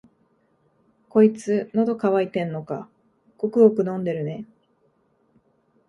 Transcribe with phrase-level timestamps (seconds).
[1.09, 2.89] こいつ、のど渇いてんのか、
[3.37, 4.47] ごくごく飲んでるね。